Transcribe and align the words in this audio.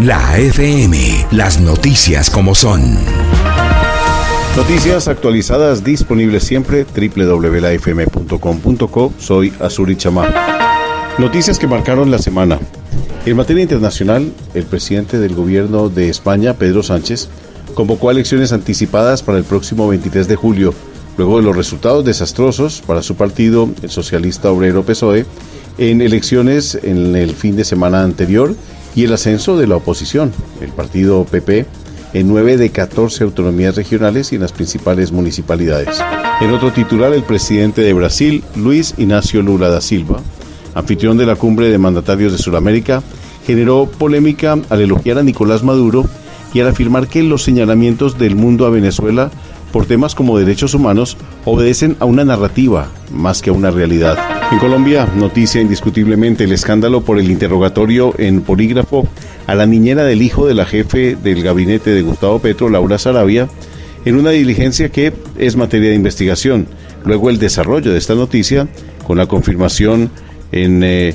La 0.00 0.38
FM, 0.38 1.26
las 1.30 1.58
noticias 1.58 2.28
como 2.28 2.54
son. 2.54 2.82
Noticias 4.54 5.08
actualizadas 5.08 5.84
disponibles 5.84 6.44
siempre 6.44 6.84
www.lafm.com.co. 6.84 7.72
Soy 9.18 9.54
Azuri 9.58 9.96
Chamá. 9.96 10.28
Noticias 11.16 11.58
que 11.58 11.66
marcaron 11.66 12.10
la 12.10 12.18
semana. 12.18 12.60
En 13.24 13.38
materia 13.38 13.62
internacional, 13.62 14.30
el 14.52 14.64
presidente 14.64 15.18
del 15.18 15.34
gobierno 15.34 15.88
de 15.88 16.10
España, 16.10 16.52
Pedro 16.52 16.82
Sánchez, 16.82 17.30
convocó 17.74 18.10
elecciones 18.10 18.52
anticipadas 18.52 19.22
para 19.22 19.38
el 19.38 19.44
próximo 19.44 19.88
23 19.88 20.28
de 20.28 20.36
julio, 20.36 20.74
luego 21.16 21.38
de 21.38 21.44
los 21.44 21.56
resultados 21.56 22.04
desastrosos 22.04 22.82
para 22.86 23.00
su 23.00 23.14
partido, 23.14 23.70
el 23.82 23.88
socialista 23.88 24.50
obrero 24.50 24.84
PSOE, 24.84 25.24
en 25.78 26.02
elecciones 26.02 26.78
en 26.82 27.16
el 27.16 27.34
fin 27.34 27.56
de 27.56 27.64
semana 27.64 28.02
anterior 28.02 28.54
y 28.96 29.04
el 29.04 29.12
ascenso 29.12 29.56
de 29.56 29.68
la 29.68 29.76
oposición, 29.76 30.32
el 30.60 30.70
partido 30.70 31.24
PP, 31.24 31.66
en 32.14 32.28
9 32.28 32.56
de 32.56 32.70
14 32.70 33.24
autonomías 33.24 33.76
regionales 33.76 34.32
y 34.32 34.36
en 34.36 34.40
las 34.40 34.52
principales 34.52 35.12
municipalidades. 35.12 36.02
En 36.40 36.50
otro 36.50 36.72
titular, 36.72 37.12
el 37.12 37.22
presidente 37.22 37.82
de 37.82 37.92
Brasil, 37.92 38.42
Luis 38.56 38.94
Ignacio 38.96 39.42
Lula 39.42 39.68
da 39.68 39.82
Silva, 39.82 40.20
anfitrión 40.74 41.18
de 41.18 41.26
la 41.26 41.36
cumbre 41.36 41.68
de 41.68 41.78
mandatarios 41.78 42.32
de 42.32 42.38
Sudamérica, 42.38 43.02
generó 43.46 43.86
polémica 43.86 44.58
al 44.70 44.80
elogiar 44.80 45.18
a 45.18 45.22
Nicolás 45.22 45.62
Maduro 45.62 46.06
y 46.54 46.60
al 46.60 46.68
afirmar 46.68 47.06
que 47.06 47.22
los 47.22 47.44
señalamientos 47.44 48.18
del 48.18 48.34
mundo 48.34 48.64
a 48.64 48.70
Venezuela 48.70 49.30
por 49.72 49.84
temas 49.84 50.14
como 50.14 50.38
derechos 50.38 50.72
humanos 50.72 51.18
obedecen 51.44 51.96
a 52.00 52.06
una 52.06 52.24
narrativa 52.24 52.88
más 53.12 53.42
que 53.42 53.50
a 53.50 53.52
una 53.52 53.70
realidad. 53.70 54.35
En 54.52 54.60
Colombia, 54.60 55.08
noticia 55.16 55.60
indiscutiblemente 55.60 56.44
el 56.44 56.52
escándalo 56.52 57.00
por 57.00 57.18
el 57.18 57.30
interrogatorio 57.30 58.14
en 58.16 58.42
polígrafo 58.42 59.06
a 59.48 59.56
la 59.56 59.66
niñera 59.66 60.04
del 60.04 60.22
hijo 60.22 60.46
de 60.46 60.54
la 60.54 60.64
jefe 60.64 61.16
del 61.16 61.42
gabinete 61.42 61.90
de 61.90 62.02
Gustavo 62.02 62.38
Petro, 62.38 62.68
Laura 62.68 62.96
Sarabia, 62.96 63.48
en 64.04 64.16
una 64.16 64.30
diligencia 64.30 64.88
que 64.88 65.12
es 65.36 65.56
materia 65.56 65.90
de 65.90 65.96
investigación. 65.96 66.68
Luego 67.04 67.28
el 67.28 67.38
desarrollo 67.38 67.90
de 67.90 67.98
esta 67.98 68.14
noticia 68.14 68.68
con 69.04 69.18
la 69.18 69.26
confirmación 69.26 70.10
en 70.52 70.82
eh, 70.82 71.14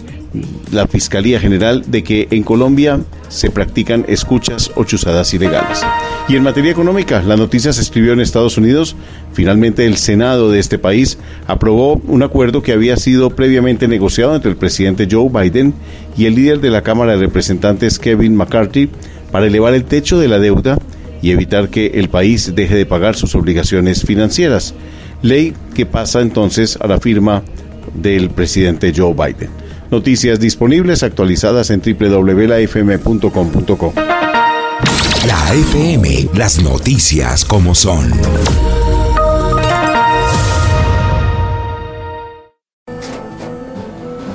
la 0.72 0.88
Fiscalía 0.88 1.40
General 1.40 1.84
de 1.88 2.04
que 2.04 2.28
en 2.32 2.44
Colombia 2.44 3.02
se 3.28 3.50
practican 3.50 4.06
escuchas 4.08 4.72
o 4.76 4.84
chuzadas 4.84 5.34
ilegales. 5.34 5.82
Y 6.30 6.36
en 6.36 6.44
materia 6.44 6.72
económica, 6.72 7.22
la 7.22 7.36
noticia 7.36 7.74
se 7.74 7.82
escribió 7.82 8.14
en 8.14 8.22
Estados 8.22 8.58
Unidos. 8.58 8.96
Finalmente 9.34 9.86
el 9.86 9.98
Senado 9.98 10.50
de 10.50 10.60
este 10.60 10.78
país 10.80 11.18
aprobó 11.48 11.96
un 12.08 12.24
acuerdo 12.24 12.62
que 12.62 12.72
había 12.72 12.96
sido 12.96 13.32
previamente 13.32 13.88
negociado 13.88 14.36
entre 14.36 14.52
el 14.52 14.58
presidente 14.58 15.08
Joe 15.10 15.30
Biden 15.30 15.74
y 16.18 16.26
el 16.26 16.36
líder 16.36 16.62
de 16.62 16.70
la 16.70 16.82
Cámara 16.82 17.14
de 17.14 17.26
Representantes 17.26 18.00
Kevin 18.00 18.36
McCarthy 18.36 18.90
para 19.32 19.48
elevar 19.48 19.74
el 19.74 19.86
techo 19.86 20.20
de 20.20 20.28
la 20.28 20.40
deuda 20.40 20.78
y 21.22 21.32
evitar 21.32 21.70
que 21.70 21.88
el 21.96 22.10
país 22.10 22.54
deje 22.56 22.76
de 22.76 22.86
pagar 22.86 23.16
sus 23.16 23.36
obligaciones 23.36 24.04
financieras. 24.04 24.74
Ley 25.22 25.54
que 25.76 25.86
pasa 25.86 26.22
entonces 26.22 26.78
a 26.82 26.88
la 26.88 27.00
firma 27.00 27.44
del 27.94 28.30
presidente 28.30 28.94
Joe 28.96 29.14
Biden. 29.14 29.50
Noticias 29.90 30.40
disponibles 30.40 31.04
actualizadas 31.04 31.70
en 31.70 31.82
www.lafm.com.co. 31.82 33.94
La 35.28 35.54
FM, 35.54 36.30
las 36.36 36.64
noticias 36.64 37.46
como 37.46 37.76
son. 37.76 38.12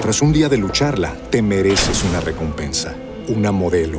Tras 0.00 0.22
un 0.22 0.32
día 0.32 0.48
de 0.48 0.58
lucharla, 0.58 1.12
te 1.30 1.42
mereces 1.42 2.04
una 2.08 2.20
recompensa, 2.20 2.94
una 3.26 3.50
modelo, 3.50 3.98